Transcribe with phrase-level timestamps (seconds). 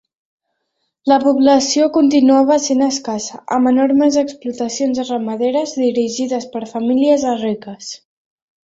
[1.11, 7.97] La població continuava sent escassa, amb enormes explotacions ramaderes dirigides per famílies riques.